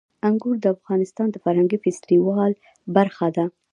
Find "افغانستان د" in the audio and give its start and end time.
0.75-1.35